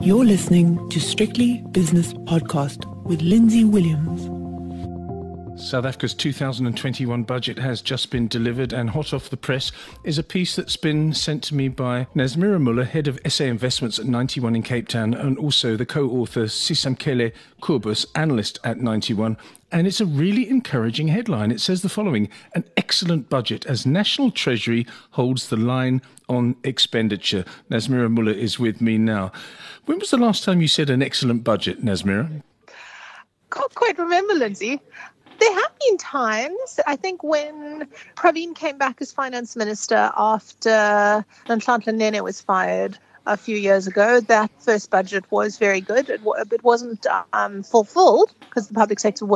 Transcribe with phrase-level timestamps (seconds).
[0.00, 4.38] You're listening to Strictly Business Podcast with Lindsay Williams.
[5.60, 9.72] South Africa's 2021 budget has just been delivered, and hot off the press
[10.04, 13.98] is a piece that's been sent to me by Nazmeera Moola, head of SA Investments
[13.98, 19.36] at 91 in Cape Town, and also the co author Sisamkele Kobus, analyst at 91.
[19.72, 21.50] And it's a really encouraging headline.
[21.50, 27.44] It says the following An excellent budget as National Treasury holds the line on expenditure.
[27.70, 29.32] Nazmeera Moola is with me now.
[29.88, 32.42] When was the last time you said an excellent budget, Nazmeera?
[33.50, 34.78] Can't quite remember, Lindsay.
[35.40, 41.94] There have been times, I think, when Pravin came back as finance minister after Nhlanhla
[41.94, 44.20] Nene was fired a few years ago.
[44.20, 46.08] That first budget was very good.
[46.08, 49.26] It, it wasn't um, fulfilled because the public sector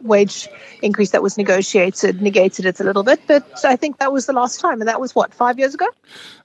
[0.00, 0.48] wage
[0.82, 3.20] increase that was negotiated negated it a little bit.
[3.26, 5.86] But I think that was the last time, and that was what five years ago.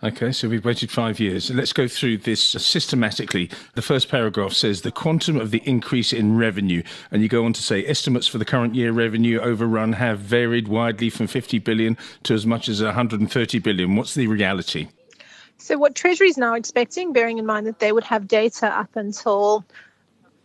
[0.01, 1.51] Okay, so we've waited five years.
[1.51, 3.49] Let's go through this systematically.
[3.75, 7.53] The first paragraph says the quantum of the increase in revenue, and you go on
[7.53, 11.97] to say estimates for the current year revenue overrun have varied widely from 50 billion
[12.23, 13.95] to as much as 130 billion.
[13.95, 14.87] What's the reality?
[15.57, 18.95] So, what Treasury is now expecting, bearing in mind that they would have data up
[18.95, 19.63] until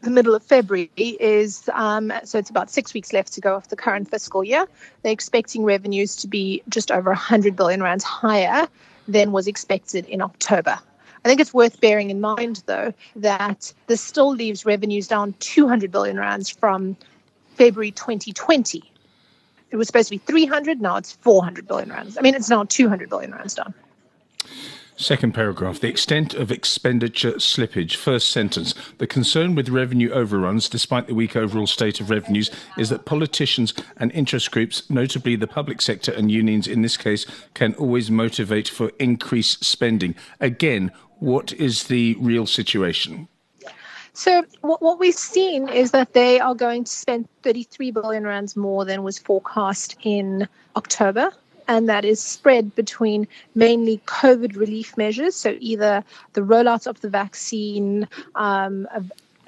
[0.01, 3.69] the middle of February, is um, so it's about six weeks left to go of
[3.69, 4.67] the current fiscal year.
[5.03, 8.69] They're expecting revenues to be just over 100 billion rands higher
[9.09, 10.79] than was expected in October.
[11.25, 15.91] I think it's worth bearing in mind, though, that this still leaves revenues down 200
[15.91, 16.97] billion rands from
[17.57, 18.83] February 2020.
[19.71, 22.17] It was supposed to be 300, now it's 400 billion rands.
[22.17, 23.75] I mean, it's now 200 billion rands down.
[25.01, 27.95] Second paragraph, the extent of expenditure slippage.
[27.95, 32.89] First sentence, the concern with revenue overruns, despite the weak overall state of revenues, is
[32.89, 37.75] that politicians and interest groups, notably the public sector and unions in this case, can
[37.75, 40.17] always motivate for increased spending.
[40.41, 40.91] Again,
[41.21, 43.29] what is the real situation?
[44.15, 48.85] So what, we've seen is that they are going to spend 33 billion rands more
[48.85, 51.31] than was forecast in October
[51.69, 56.03] and that is spread between mainly COVID relief measures, so either
[56.33, 58.89] the rollout of the vaccine, um,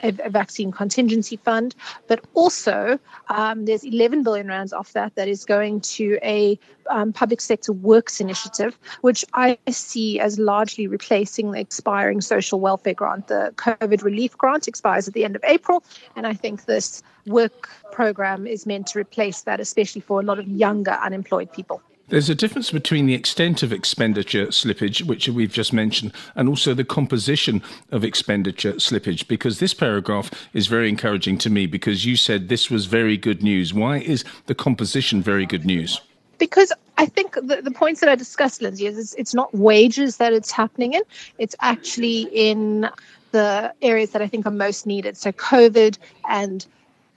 [0.03, 1.75] a, vaccine contingency fund,
[2.09, 2.99] but also
[3.29, 7.73] um, there's 11 billion rands off that that is going to a um, public sector
[7.73, 13.29] works initiative, which I see as largely replacing the expiring social welfare grant.
[13.29, 15.85] The COVID relief grant expires at the end of April,
[16.17, 20.39] and I think this work program is meant to replace that, especially for a lot
[20.39, 21.83] of younger unemployed people.
[22.11, 26.75] There's a difference between the extent of expenditure slippage, which we've just mentioned, and also
[26.75, 27.63] the composition
[27.93, 32.69] of expenditure slippage, because this paragraph is very encouraging to me because you said this
[32.69, 33.73] was very good news.
[33.73, 36.01] Why is the composition very good news?
[36.39, 40.17] Because I think the, the points that I discussed, Lindsay, is it's, it's not wages
[40.17, 41.03] that it's happening in,
[41.39, 42.91] it's actually in
[43.31, 45.17] the areas that I think are most needed.
[45.17, 45.97] So, COVID
[46.29, 46.67] and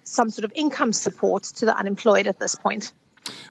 [0.03, 2.93] some sort of income support to the unemployed at this point.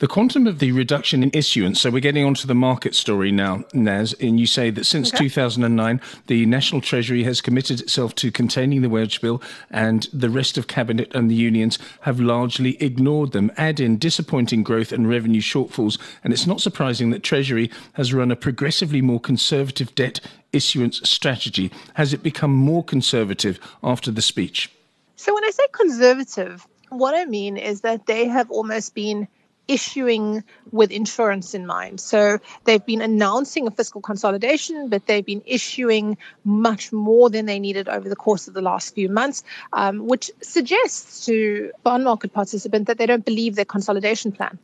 [0.02, 3.62] The quantum of the reduction in issuance, so we're getting onto the market story now,
[3.72, 5.28] Naz, and you say that since okay.
[5.28, 10.58] 2009, the National Treasury has committed itself to containing the wage bill, and the rest
[10.58, 13.52] of Cabinet and the unions have largely ignored them.
[13.56, 18.32] Add in disappointing growth and revenue shortfalls, and it's not surprising that Treasury has run
[18.32, 20.18] a progressively more conservative debt
[20.52, 21.70] issuance strategy.
[21.94, 24.68] Has it become more conservative after the speech?
[25.14, 29.28] So, when I say conservative, what I mean is that they have almost been
[29.72, 31.98] issuing with insurance in mind.
[31.98, 37.58] So they've been announcing a fiscal consolidation, but they've been issuing much more than they
[37.58, 42.34] needed over the course of the last few months, um, which suggests to bond market
[42.34, 44.58] participants that they don't believe their consolidation plan.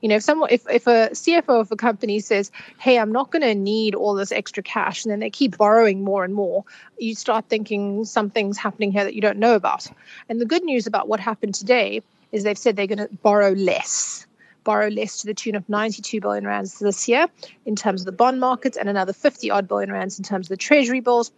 [0.00, 3.30] You know, if someone, if, if a CFO of a company says, "Hey, I'm not
[3.30, 6.64] going to need all this extra cash," and then they keep borrowing more and more,
[6.98, 9.86] you start thinking something's happening here that you don't know about.
[10.28, 13.50] And the good news about what happened today is they've said they're going to borrow
[13.50, 14.26] less
[14.64, 17.26] borrow less to the tune of 92 billion rands this year
[17.66, 20.50] in terms of the bond markets and another 50 odd billion rands in terms of
[20.50, 21.32] the treasury bills.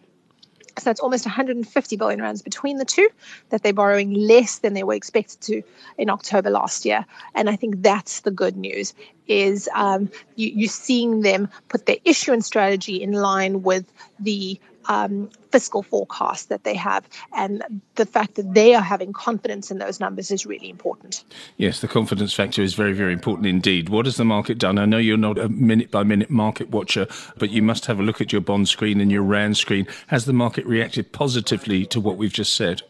[0.77, 3.07] So that's almost 150 billion rands between the two
[3.49, 5.61] that they're borrowing less than they were expected to
[5.97, 7.05] in October last year.
[7.33, 8.93] And I think that's the good news
[9.27, 15.29] is um, you, you're seeing them put their issuance strategy in line with the um,
[15.51, 17.07] fiscal forecast that they have.
[17.35, 17.63] And
[17.95, 21.23] the fact that they are having confidence in those numbers is really important.
[21.57, 23.89] Yes, the confidence factor is very, very important indeed.
[23.89, 24.77] What has the market done?
[24.77, 28.03] I know you're not a minute by minute market watcher, but you must have a
[28.03, 29.87] look at your bond screen and your RAND screen.
[30.07, 32.81] Has the market reacted positively to what we've just said?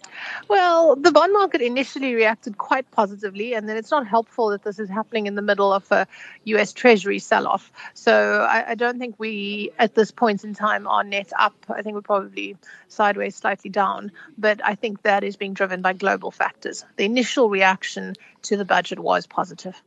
[0.47, 4.79] Well, the bond market initially reacted quite positively, and then it's not helpful that this
[4.79, 6.07] is happening in the middle of a
[6.45, 7.71] US Treasury sell off.
[7.93, 11.55] So I, I, don't think we, at this point in time, are net up.
[11.69, 14.11] I think we're probably sideways, slightly down.
[14.37, 16.85] But I think that is being driven by global factors.
[16.97, 18.15] The initial reaction
[18.45, 19.81] to the budget was positive.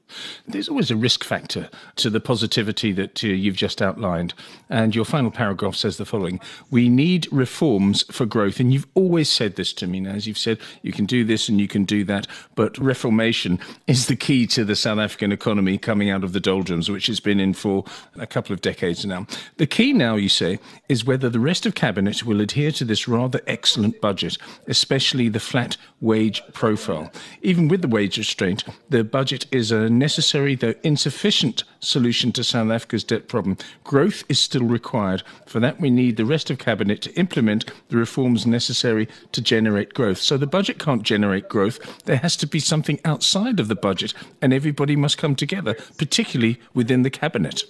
[0.47, 4.35] There's always a risk factor to the positivity that uh, you've just outlined.
[4.69, 6.41] And your final paragraph says the following
[6.71, 8.61] We need reforms for growth.
[8.61, 11.49] And you've always said this to me, now, as you've said, you can do this
[11.49, 12.27] and you can do that.
[12.55, 16.91] But reformation is the key to the South African economy coming out of the doldrums,
[16.91, 17.85] which it's been in for
[18.17, 19.27] a couple of decades now.
[19.57, 20.59] The key now, you say,
[20.89, 25.41] is whether the rest of Cabinet will adhere to this rather excellent budget, especially the
[25.41, 27.11] flat wage profile.
[27.43, 28.48] Even with the wage restraint,
[28.89, 33.57] the budget is a necessary, though insufficient, solution to South Africa's debt problem.
[33.85, 35.23] Growth is still required.
[35.47, 39.95] For that, we need the rest of Cabinet to implement the reforms necessary to generate
[39.95, 40.19] growth.
[40.19, 42.05] So the budget can't generate growth.
[42.05, 46.61] There has to be something outside of the budget, and everybody must come together, particularly
[46.75, 47.63] within the Cabinet.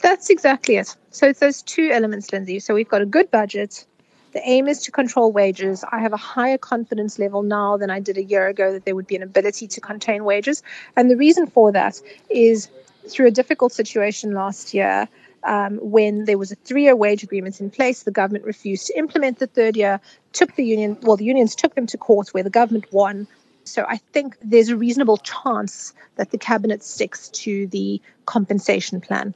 [0.00, 0.96] That's exactly it.
[1.10, 2.60] So it's those two elements, Lindsay.
[2.60, 3.84] So we've got a good budget
[4.32, 5.84] the aim is to control wages.
[5.90, 8.94] I have a higher confidence level now than I did a year ago that there
[8.94, 10.62] would be an ability to contain wages.
[10.96, 12.68] And the reason for that is
[13.08, 15.08] through a difficult situation last year.
[15.44, 19.38] Um, when there was a three-year wage agreement in place, the government refused to implement
[19.38, 20.00] the third year.
[20.32, 23.26] Took the union, well, the unions took them to court, where the government won.
[23.64, 29.32] So I think there's a reasonable chance that the cabinet sticks to the compensation plan.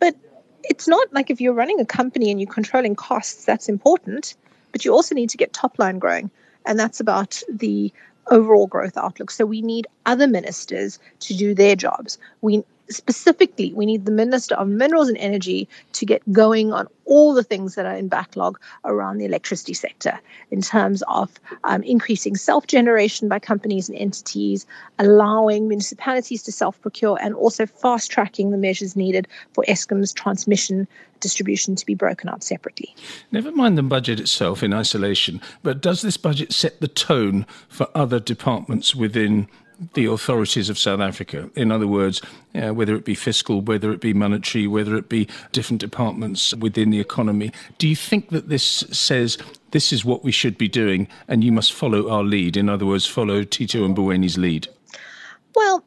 [0.00, 0.16] But
[0.68, 4.34] it's not like if you're running a company and you're controlling costs, that's important,
[4.72, 6.30] but you also need to get top line growing.
[6.66, 7.92] And that's about the
[8.30, 9.30] overall growth outlook.
[9.30, 12.18] So we need other ministers to do their jobs.
[12.40, 17.34] We specifically, we need the Minister of Minerals and Energy to get going on all
[17.34, 20.18] the things that are in backlog around the electricity sector
[20.50, 21.30] in terms of
[21.64, 24.66] um, increasing self generation by companies and entities,
[24.98, 30.86] allowing municipalities to self procure, and also fast tracking the measures needed for Eskom's transmission
[31.20, 32.94] distribution to be broken out separately.
[33.32, 37.88] Never mind the budget itself in isolation, but does this budget set the tone for
[37.94, 39.48] other departments within
[39.94, 41.50] the authorities of South Africa.
[41.54, 42.22] In other words,
[42.54, 46.90] uh, whether it be fiscal, whether it be monetary, whether it be different departments within
[46.90, 47.52] the economy.
[47.78, 49.38] Do you think that this says
[49.72, 52.56] this is what we should be doing and you must follow our lead?
[52.56, 54.68] In other words, follow Tito and Mboweni's lead?
[55.54, 55.84] Well,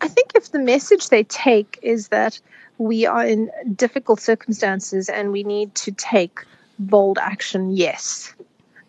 [0.00, 2.40] I think if the message they take is that
[2.78, 6.40] we are in difficult circumstances and we need to take
[6.78, 8.34] bold action, yes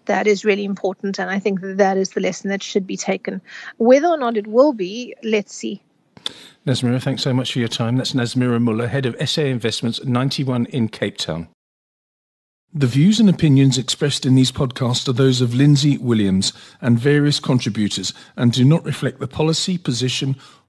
[0.08, 1.20] that is really important.
[1.20, 3.42] And I think that, that is the lesson that should be taken.
[3.78, 5.82] Whether or not it will be, let's see.
[6.66, 7.96] Nazmeera, thanks so much for your time.
[7.96, 11.48] That's Nazmeera Moola, head of SA Investments 91 in Cape Town.
[12.74, 16.52] The views and opinions expressed in these podcasts are those of Lindsay Williams
[16.82, 20.36] and various contributors and do not reflect the policy, position,